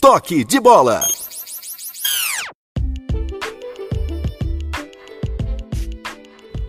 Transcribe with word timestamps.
Toque 0.00 0.44
de 0.46 0.58
bola. 0.58 1.06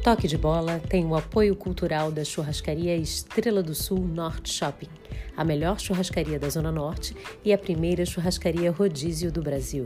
Toque 0.03 0.27
de 0.27 0.37
Bola 0.37 0.81
tem 0.89 1.05
o 1.05 1.15
apoio 1.15 1.55
cultural 1.55 2.11
da 2.11 2.25
churrascaria 2.25 2.97
Estrela 2.97 3.63
do 3.63 3.73
Sul 3.73 3.99
Norte 3.99 4.51
Shopping, 4.51 4.89
a 5.37 5.45
melhor 5.45 5.79
churrascaria 5.79 6.37
da 6.37 6.49
Zona 6.49 6.73
Norte 6.73 7.15
e 7.45 7.53
a 7.53 7.57
primeira 7.57 8.05
churrascaria 8.05 8.69
rodízio 8.69 9.31
do 9.31 9.41
Brasil. 9.41 9.85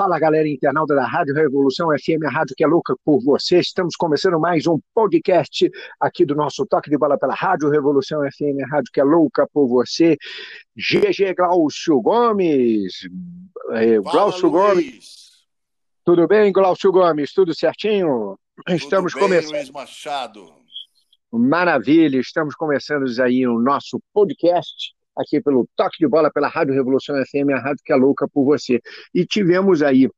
Fala 0.00 0.18
galera 0.18 0.48
internauta 0.48 0.94
da 0.94 1.06
Rádio 1.06 1.34
Revolução 1.34 1.88
FM, 1.88 2.24
a 2.24 2.30
rádio 2.30 2.56
que 2.56 2.64
é 2.64 2.66
louca 2.66 2.96
por 3.04 3.22
você. 3.22 3.58
Estamos 3.58 3.94
começando 3.96 4.40
mais 4.40 4.66
um 4.66 4.80
podcast 4.94 5.70
aqui 6.00 6.24
do 6.24 6.34
nosso 6.34 6.64
Toque 6.64 6.88
de 6.88 6.96
Bola 6.96 7.18
pela 7.18 7.34
Rádio 7.34 7.68
Revolução 7.68 8.22
FM, 8.22 8.64
a 8.64 8.76
rádio 8.76 8.90
que 8.90 8.98
é 8.98 9.04
louca 9.04 9.46
por 9.52 9.68
você. 9.68 10.16
GG 10.74 11.34
Glaucio 11.36 12.00
Gomes. 12.00 13.06
É, 13.72 13.98
Glaucio 13.98 14.50
Gomes. 14.50 15.44
Tudo 16.02 16.26
bem, 16.26 16.50
Glaucio 16.50 16.90
Gomes? 16.90 17.34
Tudo 17.34 17.54
certinho? 17.54 18.38
Tudo 18.64 18.74
Estamos 18.74 19.12
bem, 19.12 19.22
começando. 19.22 19.52
Luiz 19.52 19.70
Machado. 19.70 20.50
Maravilha, 21.30 22.18
estamos 22.18 22.54
começando 22.54 23.04
aí 23.20 23.46
o 23.46 23.58
nosso 23.58 24.00
podcast 24.14 24.94
aqui 25.20 25.40
pelo 25.40 25.68
Toque 25.76 25.98
de 25.98 26.08
Bola 26.08 26.30
pela 26.30 26.48
Rádio 26.48 26.74
Revolução 26.74 27.16
FM, 27.26 27.50
a 27.54 27.60
rádio 27.60 27.82
que 27.84 27.92
é 27.92 27.96
louca 27.96 28.26
por 28.28 28.44
você. 28.44 28.80
E 29.14 29.24
tivemos 29.24 29.82
aí 29.82 30.08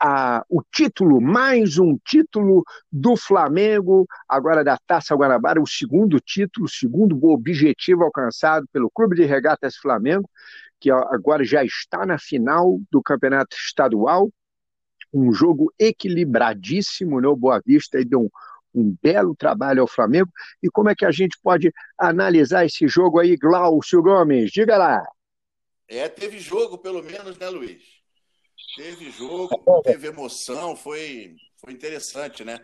a, 0.00 0.44
o 0.48 0.60
título, 0.72 1.20
mais 1.20 1.78
um 1.78 1.96
título 2.04 2.64
do 2.90 3.16
Flamengo, 3.16 4.04
agora 4.28 4.64
da 4.64 4.76
Taça 4.84 5.14
Guanabara, 5.14 5.62
o 5.62 5.66
segundo 5.66 6.18
título, 6.18 6.66
o 6.66 6.68
segundo 6.68 7.24
objetivo 7.28 8.02
alcançado 8.02 8.66
pelo 8.72 8.90
Clube 8.90 9.14
de 9.14 9.24
Regatas 9.24 9.76
Flamengo, 9.76 10.28
que 10.80 10.90
agora 10.90 11.44
já 11.44 11.64
está 11.64 12.04
na 12.04 12.18
final 12.18 12.80
do 12.90 13.00
Campeonato 13.00 13.54
Estadual. 13.54 14.28
Um 15.14 15.32
jogo 15.32 15.72
equilibradíssimo, 15.78 17.20
né? 17.20 17.28
O 17.28 17.36
Boa 17.36 17.60
Vista 17.64 17.98
aí 17.98 18.04
deu 18.04 18.22
um, 18.22 18.30
um 18.74 18.96
belo 19.02 19.34
trabalho 19.34 19.82
ao 19.82 19.86
Flamengo. 19.86 20.30
E 20.62 20.68
como 20.70 20.88
é 20.88 20.94
que 20.94 21.04
a 21.04 21.10
gente 21.10 21.38
pode 21.42 21.72
analisar 21.98 22.64
esse 22.64 22.86
jogo 22.88 23.18
aí, 23.18 23.36
Glaucio 23.36 24.02
Gomes? 24.02 24.50
Diga 24.50 24.76
lá. 24.76 25.04
É, 25.88 26.08
teve 26.08 26.38
jogo 26.38 26.78
pelo 26.78 27.02
menos, 27.02 27.36
né, 27.38 27.48
Luiz? 27.48 27.82
Teve 28.76 29.10
jogo, 29.10 29.82
teve 29.82 30.08
emoção, 30.08 30.74
foi, 30.74 31.36
foi 31.58 31.72
interessante, 31.72 32.44
né? 32.44 32.58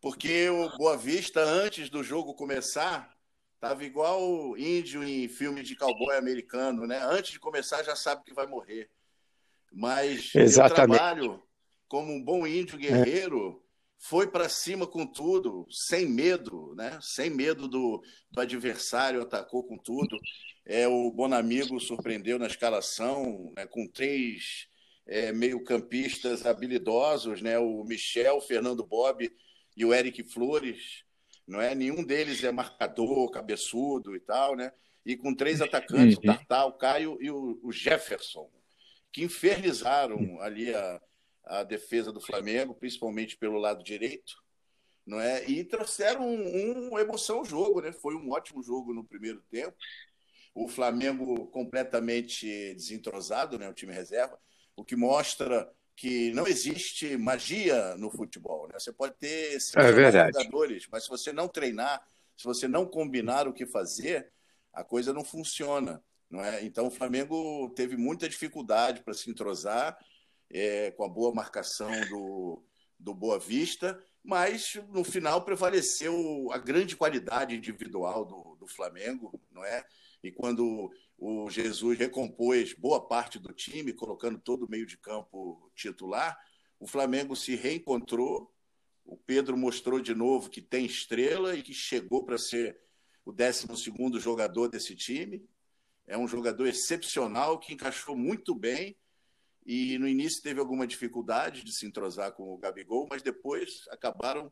Porque 0.00 0.48
o 0.48 0.68
Boa 0.76 0.96
Vista, 0.96 1.40
antes 1.42 1.90
do 1.90 2.04
jogo 2.04 2.34
começar, 2.34 3.12
tava 3.58 3.84
igual 3.84 4.56
índio 4.56 5.02
em 5.02 5.28
filme 5.28 5.62
de 5.62 5.74
cowboy 5.76 6.16
americano, 6.16 6.86
né? 6.86 7.00
Antes 7.02 7.32
de 7.32 7.40
começar 7.40 7.82
já 7.82 7.96
sabe 7.96 8.22
que 8.24 8.32
vai 8.32 8.46
morrer. 8.46 8.88
Mas 9.72 10.34
Exatamente. 10.34 10.72
o 10.72 10.96
trabalho, 10.96 11.42
como 11.88 12.12
um 12.12 12.22
bom 12.22 12.46
índio 12.46 12.78
guerreiro, 12.78 13.62
foi 14.02 14.26
para 14.26 14.48
cima 14.48 14.86
com 14.86 15.06
tudo, 15.06 15.66
sem 15.70 16.06
medo, 16.08 16.74
né? 16.74 16.98
Sem 17.02 17.28
medo 17.28 17.68
do, 17.68 18.02
do 18.30 18.40
adversário, 18.40 19.20
atacou 19.20 19.62
com 19.62 19.76
tudo. 19.76 20.18
É, 20.64 20.88
o 20.88 21.10
Bonamigo 21.12 21.78
surpreendeu 21.78 22.38
na 22.38 22.46
escalação, 22.46 23.52
né, 23.54 23.66
com 23.66 23.86
três 23.86 24.66
é, 25.06 25.32
meio-campistas 25.32 26.46
habilidosos, 26.46 27.42
né? 27.42 27.58
O 27.58 27.84
Michel, 27.84 28.36
o 28.38 28.40
Fernando 28.40 28.86
Bob 28.86 29.30
e 29.76 29.84
o 29.84 29.92
Eric 29.92 30.24
Flores. 30.24 31.04
Não 31.46 31.60
é? 31.60 31.74
Nenhum 31.74 32.02
deles 32.02 32.42
é 32.42 32.50
marcador, 32.50 33.30
cabeçudo 33.30 34.16
e 34.16 34.20
tal, 34.20 34.56
né? 34.56 34.72
E 35.04 35.14
com 35.16 35.34
três 35.34 35.60
atacantes, 35.60 36.16
Uhum. 36.16 36.22
o 36.22 36.26
Tartar, 36.26 36.66
o 36.66 36.72
Caio 36.72 37.18
e 37.20 37.30
o, 37.30 37.60
o 37.62 37.70
Jefferson, 37.70 38.48
que 39.12 39.22
infernizaram 39.24 40.40
ali 40.40 40.72
a, 40.74 41.00
a 41.44 41.62
defesa 41.62 42.12
do 42.12 42.20
Flamengo, 42.20 42.74
principalmente 42.74 43.36
pelo 43.36 43.58
lado 43.58 43.82
direito, 43.82 44.34
não 45.06 45.20
é? 45.20 45.48
E 45.48 45.64
trouxeram 45.64 46.26
um, 46.28 46.92
um 46.92 46.98
emoção 46.98 47.38
ao 47.38 47.44
jogo, 47.44 47.80
né? 47.80 47.92
Foi 47.92 48.14
um 48.14 48.30
ótimo 48.30 48.62
jogo 48.62 48.92
no 48.92 49.04
primeiro 49.04 49.42
tempo. 49.50 49.76
O 50.54 50.68
Flamengo 50.68 51.46
completamente 51.48 52.46
desentrosado, 52.74 53.58
né? 53.58 53.68
O 53.68 53.74
time 53.74 53.92
reserva, 53.92 54.38
o 54.76 54.84
que 54.84 54.94
mostra 54.94 55.70
que 55.96 56.32
não 56.32 56.46
existe 56.46 57.16
magia 57.16 57.94
no 57.96 58.10
futebol, 58.10 58.66
né? 58.68 58.78
Você 58.78 58.92
pode 58.92 59.14
ter 59.18 59.58
verdade. 59.92 60.32
jogadores, 60.32 60.86
mas 60.90 61.04
se 61.04 61.10
você 61.10 61.32
não 61.32 61.48
treinar, 61.48 62.02
se 62.36 62.44
você 62.44 62.66
não 62.66 62.86
combinar 62.86 63.46
o 63.46 63.52
que 63.52 63.66
fazer, 63.66 64.32
a 64.72 64.82
coisa 64.82 65.12
não 65.12 65.24
funciona, 65.24 66.02
não 66.30 66.42
é? 66.42 66.64
Então 66.64 66.86
o 66.86 66.90
Flamengo 66.90 67.68
teve 67.76 67.96
muita 67.96 68.28
dificuldade 68.28 69.02
para 69.02 69.12
se 69.12 69.30
entrosar 69.30 69.98
é, 70.50 70.90
com 70.90 71.04
a 71.04 71.08
boa 71.08 71.32
marcação 71.32 71.90
do, 72.08 72.62
do 72.98 73.14
Boa 73.14 73.38
Vista, 73.38 74.02
mas 74.22 74.74
no 74.90 75.04
final 75.04 75.44
prevaleceu 75.44 76.48
a 76.52 76.58
grande 76.58 76.96
qualidade 76.96 77.54
individual 77.54 78.24
do, 78.24 78.56
do 78.56 78.66
Flamengo, 78.66 79.40
não 79.50 79.64
é? 79.64 79.84
E 80.22 80.30
quando 80.30 80.90
o 81.16 81.48
Jesus 81.48 81.98
recompôs 81.98 82.74
boa 82.74 83.06
parte 83.06 83.38
do 83.38 83.52
time, 83.52 83.92
colocando 83.92 84.38
todo 84.38 84.66
o 84.66 84.70
meio 84.70 84.86
de 84.86 84.98
campo 84.98 85.70
titular, 85.74 86.38
o 86.78 86.86
Flamengo 86.86 87.34
se 87.34 87.54
reencontrou. 87.54 88.52
O 89.04 89.16
Pedro 89.16 89.56
mostrou 89.56 90.00
de 90.00 90.14
novo 90.14 90.50
que 90.50 90.60
tem 90.60 90.84
estrela 90.84 91.54
e 91.54 91.62
que 91.62 91.72
chegou 91.72 92.24
para 92.24 92.38
ser 92.38 92.78
o 93.24 93.32
12 93.32 93.66
jogador 94.18 94.68
desse 94.68 94.94
time. 94.94 95.42
É 96.06 96.18
um 96.18 96.28
jogador 96.28 96.66
excepcional 96.66 97.58
que 97.58 97.72
encaixou 97.72 98.16
muito 98.16 98.54
bem 98.54 98.96
e 99.72 99.98
no 99.98 100.08
início 100.08 100.42
teve 100.42 100.58
alguma 100.58 100.84
dificuldade 100.84 101.62
de 101.62 101.72
se 101.72 101.86
entrosar 101.86 102.32
com 102.32 102.52
o 102.52 102.58
Gabigol, 102.58 103.06
mas 103.08 103.22
depois 103.22 103.84
acabaram 103.88 104.50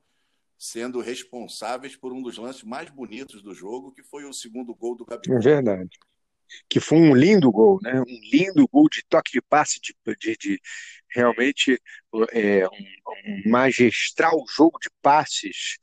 sendo 0.57 1.01
responsáveis 1.01 1.97
por 1.97 2.13
um 2.13 2.23
dos 2.23 2.39
lances 2.39 2.63
mais 2.63 2.89
bonitos 2.89 3.43
do 3.43 3.53
jogo, 3.53 3.91
que 3.91 4.05
foi 4.05 4.25
o 4.25 4.33
segundo 4.33 4.73
gol 4.77 4.95
do 4.95 5.05
Gabigol. 5.05 5.37
É 5.37 5.41
verdade. 5.41 5.99
Que 6.71 6.79
foi 6.79 6.99
um 6.99 7.17
lindo 7.17 7.51
gol, 7.51 7.81
né? 7.83 8.01
Um 8.01 8.21
lindo 8.31 8.65
gol 8.69 8.89
de 8.89 9.03
toque 9.09 9.33
de 9.33 9.43
passe, 9.43 9.81
de, 9.81 9.93
de, 10.21 10.37
de 10.37 10.61
realmente 11.13 11.83
é, 12.31 12.69
um, 12.69 12.87
um 13.27 13.51
magistral 13.51 14.45
jogo 14.49 14.79
de 14.79 14.89
passes 15.03 15.79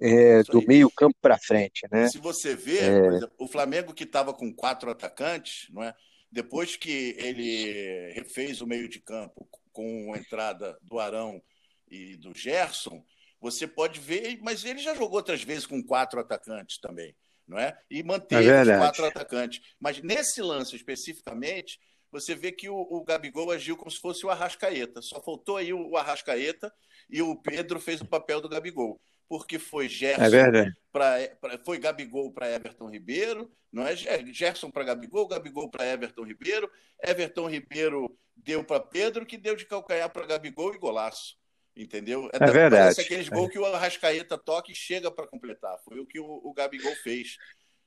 é, 0.00 0.44
do 0.44 0.62
meio 0.62 0.88
campo 0.88 1.16
para 1.20 1.36
frente, 1.36 1.84
né? 1.90 2.06
Se 2.08 2.18
você 2.18 2.54
vê, 2.54 2.78
É. 2.78 3.06
exemplo, 3.08 3.34
o 3.40 3.48
Flamengo 3.48 3.92
que 3.92 4.04
estava 4.04 4.32
com 4.32 4.54
quatro 4.54 4.88
atacantes, 4.88 5.66
não 5.70 5.82
é? 5.82 5.92
Depois 6.30 6.76
que 6.76 7.14
ele 7.18 8.12
refez 8.12 8.60
o 8.60 8.66
meio 8.66 8.88
de 8.88 9.00
campo 9.00 9.48
com 9.72 10.12
a 10.12 10.18
entrada 10.18 10.78
do 10.82 10.98
Arão 10.98 11.42
e 11.90 12.16
do 12.16 12.34
Gerson, 12.34 13.04
você 13.40 13.66
pode 13.66 14.00
ver, 14.00 14.38
mas 14.42 14.64
ele 14.64 14.80
já 14.80 14.94
jogou 14.94 15.16
outras 15.16 15.42
vezes 15.42 15.66
com 15.66 15.82
quatro 15.82 16.20
atacantes 16.20 16.78
também, 16.78 17.14
não 17.46 17.58
é? 17.58 17.78
E 17.90 18.02
manteve 18.02 18.48
É 18.48 18.62
os 18.62 18.68
quatro 18.68 19.04
atacantes. 19.06 19.60
Mas 19.78 20.02
nesse 20.02 20.42
lance 20.42 20.74
especificamente, 20.74 21.78
você 22.10 22.34
vê 22.34 22.50
que 22.50 22.68
o, 22.68 22.76
o 22.76 23.04
Gabigol 23.04 23.50
agiu 23.50 23.76
como 23.76 23.90
se 23.90 24.00
fosse 24.00 24.24
o 24.26 24.30
Arrascaeta. 24.30 25.00
Só 25.02 25.22
faltou 25.22 25.56
aí 25.56 25.72
o, 25.72 25.90
o 25.90 25.96
Arrascaeta 25.96 26.72
e 27.08 27.22
o 27.22 27.36
Pedro 27.36 27.80
fez 27.80 28.00
o 28.00 28.06
papel 28.06 28.40
do 28.40 28.48
Gabigol. 28.48 29.00
Porque 29.28 29.58
foi 29.58 29.88
Gerson 29.88 30.22
É 30.22 30.28
verdade. 30.30 30.76
pra, 30.90 31.16
pra- 31.40 31.58
foi 31.58 31.78
Gabigol 31.78 32.32
para 32.32 32.50
Everton 32.50 32.88
Ribeiro, 32.88 33.50
não 33.70 33.86
é 33.86 33.94
Ge- 33.94 34.32
Gerson 34.32 34.70
para 34.70 34.84
Gabigol, 34.84 35.28
Gabigol 35.28 35.70
para 35.70 35.86
Everton 35.86 36.24
Ribeiro, 36.24 36.70
Everton 37.02 37.46
Ribeiro 37.48 38.18
deu 38.34 38.64
para 38.64 38.80
Pedro, 38.80 39.26
que 39.26 39.36
deu 39.36 39.54
de 39.54 39.66
calcanhar 39.66 40.08
para 40.10 40.26
Gabigol 40.26 40.74
e 40.74 40.78
golaço. 40.78 41.36
Entendeu? 41.76 42.28
É 42.32 42.38
verdade. 42.50 42.82
Parece 42.82 43.00
aqueles 43.02 43.28
gols 43.28 43.50
que 43.52 43.58
o 43.58 43.64
Arrascaeta 43.64 44.36
toca 44.36 44.72
e 44.72 44.74
chega 44.74 45.10
para 45.12 45.28
completar. 45.28 45.78
Foi 45.84 46.00
o 46.00 46.06
que 46.06 46.18
o, 46.18 46.24
o 46.26 46.52
Gabigol 46.52 46.92
fez. 46.96 47.36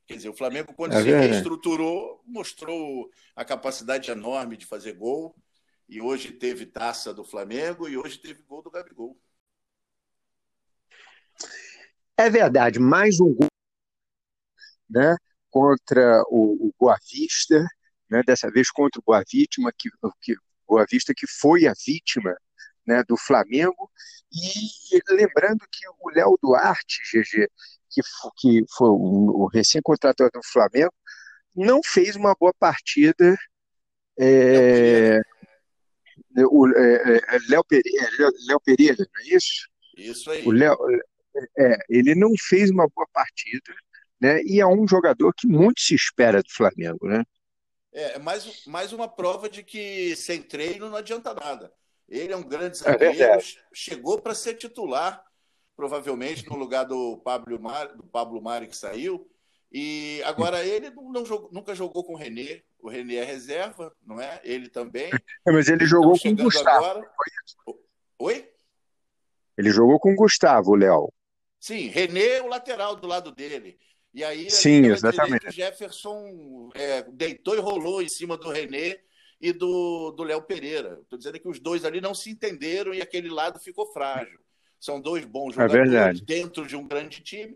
Quer 0.08 0.16
dizer, 0.16 0.30
o 0.30 0.34
Flamengo, 0.34 0.74
quando 0.74 0.94
É 0.94 1.02
se 1.02 1.10
reestruturou, 1.10 2.22
mostrou 2.26 3.10
a 3.36 3.44
capacidade 3.44 4.10
enorme 4.10 4.56
de 4.56 4.66
fazer 4.66 4.94
gol. 4.94 5.36
E 5.90 6.00
hoje 6.02 6.32
teve 6.32 6.66
taça 6.66 7.14
do 7.14 7.26
Flamengo 7.26 7.90
e 7.90 7.98
hoje 7.98 8.18
teve 8.18 8.44
gol 8.44 8.62
do 8.62 8.72
Gabigol. 8.72 9.18
É 12.22 12.30
verdade, 12.30 12.78
mais 12.78 13.20
um 13.20 13.34
gol, 13.34 13.48
né, 14.88 15.16
contra 15.50 16.22
o, 16.28 16.68
o 16.68 16.74
Boa 16.80 16.96
Vista, 17.12 17.66
né, 18.08 18.22
dessa 18.24 18.48
vez 18.52 18.70
contra 18.70 19.00
o 19.00 19.04
Boa 19.04 19.24
Vítima, 19.28 19.72
que, 19.76 19.90
que 20.22 20.36
Boa 20.68 20.86
Vista 20.88 21.16
que 21.18 21.26
foi 21.26 21.66
a 21.66 21.74
vítima, 21.74 22.38
né, 22.86 23.04
do 23.08 23.18
Flamengo, 23.18 23.90
e 24.32 25.02
lembrando 25.16 25.66
que 25.72 25.88
o 26.00 26.12
Léo 26.12 26.38
Duarte, 26.40 27.02
GG, 27.12 27.48
que, 27.90 28.02
que 28.38 28.66
foi 28.78 28.90
o, 28.90 29.46
o 29.46 29.48
recém-contratado 29.48 30.30
do 30.32 30.42
Flamengo, 30.44 30.94
não 31.56 31.82
fez 31.84 32.16
uma 32.16 32.36
boa 32.40 32.54
partida. 32.54 33.36
É, 34.20 35.20
o 36.38 36.68
é, 36.68 37.18
é, 37.18 37.40
Léo 37.50 37.64
Pereira, 37.64 38.32
Léo 38.48 38.60
Pereira, 38.64 38.98
não 39.12 39.22
é 39.24 39.36
isso? 39.36 39.68
Isso 39.98 40.30
aí. 40.30 40.48
O 40.48 40.52
Léo, 40.52 40.78
é, 41.58 41.78
ele 41.90 42.16
não 42.16 42.32
fez 42.38 42.70
uma 42.70 42.88
boa 42.88 43.08
partida, 43.14 43.74
né? 44.20 44.42
E 44.44 44.60
é 44.60 44.68
um 44.68 44.88
jogador 44.88 45.34
que 45.34 45.48
muito 45.48 45.82
se 45.82 45.96
espera 45.96 46.42
do 46.42 46.52
Flamengo, 46.52 47.08
né? 47.08 47.24
É, 47.94 48.18
mais, 48.20 48.66
mais 48.66 48.94
uma 48.94 49.08
prova 49.08 49.50
de 49.50 49.64
que 49.64 50.16
sem 50.16 50.42
treino 50.42 50.90
não 50.90 50.96
adianta 50.96 51.34
nada. 51.34 51.72
Ele 52.08 52.34
é 52.34 52.38
um 52.38 52.44
grande 52.44 52.78
é 52.78 52.84
zagueiro, 52.84 53.22
é 53.22 53.40
chegou 53.74 54.22
para 54.22 54.36
ser 54.36 54.56
titular, 54.56 55.24
provavelmente 55.76 56.48
no 56.50 56.56
lugar 56.56 56.86
do 56.86 57.18
Pablo 57.18 57.60
Mari, 57.60 57.96
do 57.96 58.04
Pablo 58.04 58.42
Mari 58.42 58.68
que 58.68 58.78
saiu. 58.78 59.30
E 59.72 60.22
agora 60.26 60.66
ele 60.66 60.90
não 60.90 61.26
jogou, 61.26 61.50
nunca 61.52 61.74
jogou 61.74 62.04
com 62.04 62.14
o 62.14 62.18
René. 62.18 62.62
O 62.80 62.90
René 62.90 63.16
é 63.16 63.24
reserva, 63.24 63.96
não 64.06 64.20
é? 64.20 64.42
Ele 64.44 64.68
também. 64.68 65.10
É, 65.48 65.52
mas 65.52 65.70
ele 65.70 65.86
jogou 65.86 66.20
com 66.20 66.30
o 66.30 66.36
Gustavo. 66.36 66.86
Agora... 66.86 67.12
Oi? 68.20 68.50
Ele 69.58 69.70
jogou 69.70 70.00
com 70.00 70.12
o 70.12 70.16
Gustavo, 70.16 70.76
Léo. 70.76 71.12
Sim, 71.62 71.88
René, 71.90 72.42
o 72.42 72.48
lateral 72.48 72.96
do 72.96 73.08
lado 73.08 73.32
dele. 73.32 73.78
E 74.12 74.24
aí, 74.24 74.50
Sim, 74.50 74.88
exatamente. 74.88 75.48
o 75.48 75.52
Jefferson 75.52 76.72
é, 76.74 77.04
deitou 77.04 77.56
e 77.56 77.60
rolou 77.60 78.02
em 78.02 78.10
cima 78.10 78.36
do 78.36 78.50
René 78.50 79.00
e 79.40 79.54
do 79.54 80.24
Léo 80.24 80.42
Pereira. 80.42 81.00
Estou 81.04 81.20
dizendo 81.20 81.40
que 81.40 81.48
os 81.48 81.60
dois 81.60 81.86
ali 81.86 82.02
não 82.02 82.16
se 82.16 82.32
entenderam 82.32 82.96
e 82.96 83.02
aquele 83.02 83.30
lado 83.30 83.60
ficou 83.60 83.86
frágil. 83.94 84.40
São 84.80 85.00
dois 85.00 85.24
bons 85.24 85.56
é 85.56 85.70
jogadores 85.70 86.20
é 86.20 86.26
dentro 86.26 86.66
de 86.66 86.76
um 86.76 86.88
grande 86.88 87.22
time, 87.22 87.56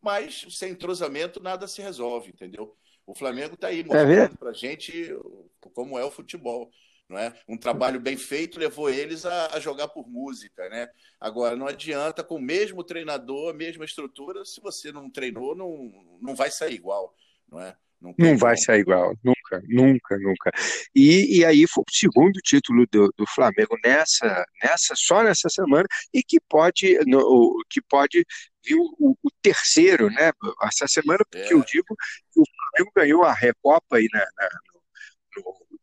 mas 0.00 0.46
sem 0.48 0.72
entrosamento 0.72 1.38
nada 1.38 1.68
se 1.68 1.82
resolve, 1.82 2.30
entendeu? 2.30 2.74
O 3.06 3.14
Flamengo 3.14 3.54
está 3.54 3.68
aí 3.68 3.80
é 3.80 3.84
mostrando 3.84 4.34
é 4.34 4.36
para 4.38 4.50
a 4.50 4.54
gente 4.54 5.14
como 5.60 5.98
é 5.98 6.04
o 6.04 6.10
futebol. 6.10 6.70
Não 7.08 7.18
é? 7.18 7.34
Um 7.46 7.56
trabalho 7.56 8.00
bem 8.00 8.16
feito 8.16 8.58
levou 8.58 8.88
eles 8.88 9.26
a, 9.26 9.54
a, 9.54 9.60
jogar 9.60 9.88
por 9.88 10.08
música. 10.08 10.68
Né? 10.70 10.88
Agora, 11.20 11.54
não 11.54 11.66
adianta, 11.66 12.24
com 12.24 12.36
o 12.36 12.42
mesmo 12.42 12.82
treinador, 12.82 13.50
a 13.50 13.56
mesma 13.56 13.84
estrutura, 13.84 14.44
se 14.44 14.60
você 14.60 14.90
não 14.90 15.10
treinou, 15.10 15.54
não, 15.54 15.92
não 16.20 16.34
vai 16.34 16.50
sair 16.50 16.74
igual. 16.74 17.14
Não, 17.46 17.60
é? 17.60 17.76
não, 18.00 18.14
não 18.18 18.36
vai 18.36 18.56
sair 18.56 18.80
igual, 18.80 19.14
nunca, 19.22 19.62
nunca, 19.66 20.18
nunca. 20.18 20.50
E, 20.94 21.38
e 21.38 21.44
aí 21.44 21.66
foi 21.66 21.82
o 21.86 21.92
segundo 21.92 22.38
título 22.40 22.86
do, 22.90 23.12
do 23.16 23.26
Flamengo 23.26 23.76
nessa, 23.84 24.44
nessa, 24.62 24.94
só 24.96 25.22
nessa 25.22 25.48
semana, 25.48 25.86
e 26.12 26.22
que 26.22 26.38
pode, 26.48 26.98
no, 27.06 27.62
que 27.70 27.80
pode 27.82 28.24
vir 28.64 28.76
o, 28.76 29.16
o, 29.22 29.30
terceiro, 29.42 30.10
né? 30.10 30.32
Essa 30.62 30.86
semana, 30.86 31.24
porque 31.30 31.52
é. 31.52 31.54
eu 31.54 31.62
digo 31.64 31.94
que 32.32 32.40
o 32.40 32.44
Flamengo 32.44 32.92
ganhou 32.94 33.22
a 33.24 33.32
Recopa 33.32 33.96
aí 33.96 34.08
na, 34.12 34.20
na 34.20 34.48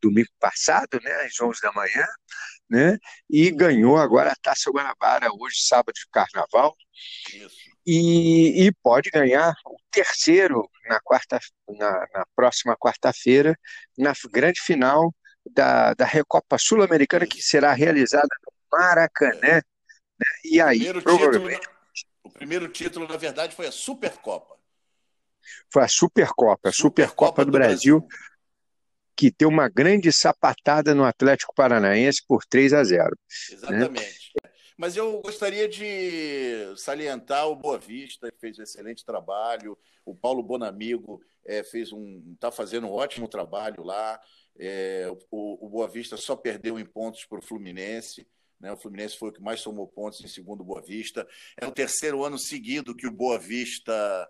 domingo 0.02 0.30
passado, 0.40 1.00
né, 1.04 1.12
às 1.26 1.40
11 1.40 1.62
da 1.62 1.72
manhã, 1.72 2.06
né, 2.70 2.98
e 3.30 3.52
ganhou 3.52 3.98
agora 3.98 4.32
a 4.32 4.36
Taça 4.42 4.72
Guanabara, 4.72 5.30
hoje, 5.32 5.58
sábado 5.62 5.94
de 5.94 6.08
carnaval. 6.12 6.76
E, 7.86 8.68
e, 8.68 8.72
pode 8.84 9.10
ganhar 9.10 9.54
o 9.66 9.76
terceiro 9.90 10.70
na, 10.86 11.00
quarta, 11.02 11.40
na, 11.68 12.08
na 12.14 12.26
próxima 12.36 12.78
quarta-feira, 12.78 13.58
na 13.98 14.14
grande 14.32 14.62
final 14.62 15.14
da, 15.46 15.94
da 15.96 16.06
Recopa 16.06 16.58
Sul-Americana, 16.58 17.26
que 17.26 17.42
será 17.42 17.74
realizada 17.74 18.30
no 18.46 18.78
Maracanã. 18.78 19.40
Né? 19.42 19.62
E 20.46 20.62
aí, 20.62 20.78
primeiro 20.78 21.02
provavelmente. 21.02 21.60
Título, 21.62 21.76
o 22.24 22.30
primeiro 22.30 22.68
título, 22.68 23.08
na 23.08 23.18
verdade, 23.18 23.56
foi 23.56 23.68
a 23.68 23.72
Supercopa. 23.72 24.56
Foi 25.72 25.84
a 25.84 25.88
Supercopa, 25.88 26.70
a 26.70 26.72
Supercopa, 26.72 26.72
Supercopa 26.72 27.46
do, 27.46 27.52
do 27.52 27.58
Brasil, 27.58 28.00
Brasil 28.00 28.31
que 29.22 29.30
deu 29.30 29.50
uma 29.50 29.70
grande 29.70 30.12
sapatada 30.12 30.96
no 30.96 31.04
Atlético 31.04 31.54
Paranaense 31.54 32.26
por 32.28 32.44
3 32.44 32.74
a 32.74 32.84
0. 32.84 33.10
Né? 33.12 33.16
Exatamente. 33.52 34.32
Né? 34.44 34.52
Mas 34.76 34.98
eu 34.98 35.22
gostaria 35.22 35.70
de 35.70 36.74
salientar 36.76 37.48
o 37.48 37.56
Boa 37.56 37.78
Vista, 37.78 38.32
que 38.32 38.40
fez 38.40 38.58
um 38.58 38.64
excelente 38.64 39.06
trabalho. 39.06 39.78
O 40.04 40.16
Paulo 40.16 40.42
Bonamigo 40.42 41.22
é, 41.46 41.64
fez 41.64 41.94
um, 41.94 42.32
está 42.34 42.52
fazendo 42.52 42.88
um 42.88 42.92
ótimo 42.94 43.28
trabalho 43.28 43.84
lá. 43.84 44.20
É, 44.58 45.08
o, 45.30 45.68
o 45.68 45.70
Boa 45.70 45.88
Vista 45.88 46.18
só 46.18 46.36
perdeu 46.36 46.80
em 46.80 46.86
pontos 46.86 47.24
para 47.24 47.38
o 47.38 47.44
Fluminense. 47.44 48.28
Né? 48.60 48.72
O 48.72 48.78
Fluminense 48.78 49.20
foi 49.20 49.30
o 49.30 49.34
que 49.34 49.40
mais 49.40 49.60
somou 49.60 49.86
pontos 49.88 50.20
em 50.22 50.28
segundo 50.28 50.64
Boa 50.64 50.82
Vista. 50.82 51.28
É 51.56 51.68
o 51.68 51.72
terceiro 51.72 52.26
ano 52.26 52.40
seguido 52.40 52.96
que 52.96 53.06
o 53.06 53.12
Boa 53.12 53.38
Vista 53.38 54.28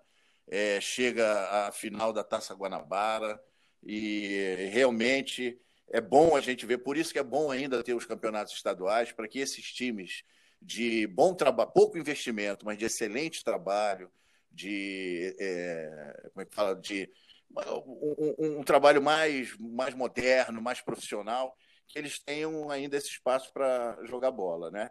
é, 0.49 0.81
chega 0.81 1.67
à 1.67 1.71
final 1.71 2.11
da 2.11 2.25
Taça 2.25 2.53
Guanabara 2.53 3.41
e 3.83 4.69
realmente 4.71 5.59
é 5.89 5.99
bom 5.99 6.35
a 6.35 6.41
gente 6.41 6.65
ver, 6.65 6.79
por 6.79 6.97
isso 6.97 7.11
que 7.11 7.19
é 7.19 7.23
bom 7.23 7.51
ainda 7.51 7.83
ter 7.83 7.93
os 7.93 8.05
campeonatos 8.05 8.53
estaduais, 8.53 9.11
para 9.11 9.27
que 9.27 9.39
esses 9.39 9.71
times 9.73 10.23
de 10.61 11.07
bom 11.07 11.33
trabalho, 11.33 11.71
pouco 11.71 11.97
investimento, 11.97 12.65
mas 12.65 12.77
de 12.77 12.85
excelente 12.85 13.43
trabalho, 13.43 14.09
de 14.49 15.35
é, 15.39 16.29
como 16.33 16.41
é 16.41 16.45
que 16.45 16.55
fala, 16.55 16.75
de 16.75 17.09
um, 17.51 18.35
um, 18.37 18.59
um, 18.59 18.63
trabalho 18.63 19.01
mais, 19.01 19.57
mais 19.57 19.93
moderno, 19.93 20.61
mais 20.61 20.79
profissional, 20.81 21.55
que 21.87 21.97
eles 21.97 22.19
tenham 22.19 22.69
ainda 22.69 22.95
esse 22.95 23.07
espaço 23.07 23.51
para 23.51 23.97
jogar 24.05 24.31
bola, 24.31 24.71
né? 24.71 24.89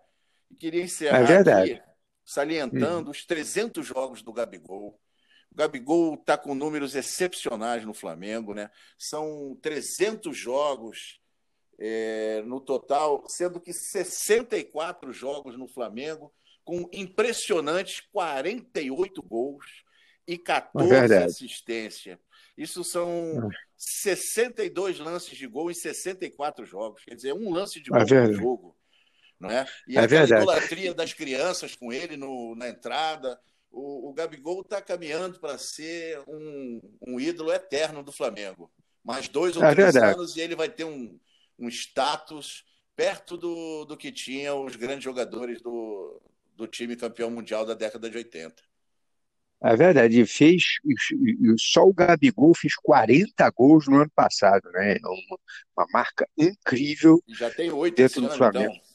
E 0.51 0.57
queria 0.57 0.83
encerrar 0.83 1.31
é 1.31 1.63
aqui 1.63 1.83
salientando 2.25 3.09
hum. 3.09 3.11
os 3.11 3.25
300 3.25 3.85
jogos 3.85 4.23
do 4.23 4.33
Gabigol, 4.33 5.01
o 5.51 5.57
Gabigol 5.57 6.15
está 6.15 6.39
com 6.39 6.55
números 6.55 6.95
excepcionais 6.95 7.85
no 7.85 7.93
Flamengo, 7.93 8.55
né? 8.55 8.71
São 8.97 9.59
300 9.61 10.37
jogos 10.37 11.21
é, 11.79 12.43
no 12.43 12.61
total, 12.61 13.25
sendo 13.27 13.61
que 13.61 13.73
64 13.73 15.13
jogos 15.13 15.59
no 15.59 15.67
Flamengo, 15.67 16.33
com 16.65 16.89
impressionantes 16.93 18.01
48 18.13 19.23
gols 19.23 19.65
e 20.27 20.39
14 20.39 21.15
é 21.15 21.25
assistências. 21.25 22.19
Isso 22.57 22.85
são 22.85 23.49
62 23.77 24.99
lances 25.01 25.37
de 25.37 25.47
gol 25.47 25.71
em 25.71 25.75
64 25.75 26.65
jogos. 26.65 27.03
Quer 27.05 27.15
dizer, 27.15 27.33
um 27.33 27.51
lance 27.51 27.81
de 27.81 27.91
é 27.91 27.93
gol 27.93 28.19
é 28.19 28.27
por 28.27 28.35
jogo. 28.35 28.77
Não 29.41 29.51
é? 29.51 29.67
E 29.89 29.97
é 29.97 30.01
a 30.01 30.05
idolatria 30.05 30.93
das 30.93 31.15
crianças 31.15 31.75
com 31.75 31.91
ele 31.91 32.17
no, 32.17 32.55
na 32.55 32.69
entrada 32.69 33.41
o, 33.71 34.11
o 34.11 34.13
Gabigol 34.13 34.61
está 34.61 34.81
caminhando 34.81 35.39
para 35.39 35.57
ser 35.59 36.21
um, 36.27 36.81
um, 37.07 37.21
ídolo 37.21 37.53
eterno 37.53 38.03
do 38.03 38.13
Flamengo. 38.13 38.71
Mais 39.03 39.29
dois 39.29 39.57
ou 39.57 39.65
é 39.65 39.73
três 39.73 39.95
verdade. 39.95 40.15
anos 40.15 40.37
e 40.37 40.41
ele 40.41 40.55
vai 40.55 40.69
ter 40.69 40.85
um, 40.85 41.19
um 41.59 41.69
status 41.69 42.65
perto 42.95 43.37
do, 43.37 43.85
do 43.85 43.97
que 43.97 44.13
tinham 44.13 44.65
os 44.65 44.77
grandes 44.77 45.05
jogadores 45.05 45.63
do, 45.63 46.21
do 46.55 46.67
time 46.67 46.97
campeão 46.97 47.31
mundial 47.31 47.65
da 47.65 47.75
década 47.75 48.11
de 48.11 48.17
80. 48.19 48.63
É 49.63 49.77
verdade, 49.77 50.25
fez 50.25 50.63
só 51.59 51.83
o 51.83 51.93
Gabigol 51.93 52.55
fez 52.55 52.75
40 52.77 53.51
gols 53.51 53.87
no 53.89 53.97
ano 53.97 54.11
passado, 54.15 54.71
né? 54.73 54.97
Uma, 55.05 55.39
uma 55.77 55.87
marca 55.93 56.27
incrível. 56.37 57.23
E 57.29 57.35
já 57.35 57.51
tem 57.51 57.71
oito 57.71 57.95
dentro 57.95 58.23
do 58.23 58.31
Flamengo. 58.31 58.73
Então. 58.73 58.90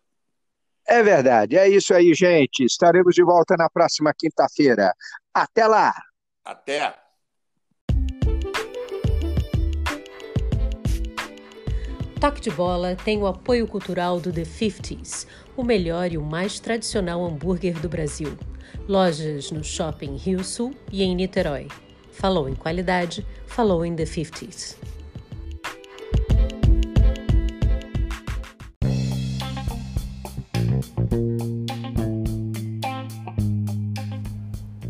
É 0.86 1.02
verdade, 1.02 1.58
é 1.58 1.68
isso 1.68 1.92
aí, 1.92 2.14
gente. 2.14 2.64
Estaremos 2.64 3.14
de 3.14 3.22
volta 3.22 3.54
na 3.56 3.68
próxima 3.68 4.14
quinta-feira. 4.18 4.94
Até 5.34 5.66
lá! 5.66 5.92
Até! 6.42 7.07
Toque 12.20 12.40
de 12.40 12.50
Bola 12.50 12.96
tem 12.96 13.16
o 13.18 13.28
apoio 13.28 13.64
cultural 13.68 14.18
do 14.18 14.32
The 14.32 14.42
50s, 14.42 15.24
o 15.56 15.62
melhor 15.62 16.12
e 16.12 16.18
o 16.18 16.22
mais 16.22 16.58
tradicional 16.58 17.24
hambúrguer 17.24 17.78
do 17.78 17.88
Brasil. 17.88 18.36
Lojas 18.88 19.52
no 19.52 19.62
Shopping 19.62 20.16
Rio 20.16 20.42
Sul 20.42 20.74
e 20.90 21.04
em 21.04 21.14
Niterói. 21.14 21.68
Falou 22.10 22.48
em 22.48 22.56
qualidade, 22.56 23.24
falou 23.46 23.84
em 23.84 23.94
The 23.94 24.02
50s. 24.02 24.76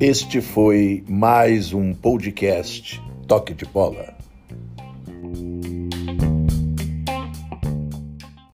Este 0.01 0.41
foi 0.41 1.05
mais 1.07 1.75
um 1.75 1.93
podcast 1.93 3.03
Toque 3.27 3.53
de 3.53 3.67
Bola. 3.67 4.18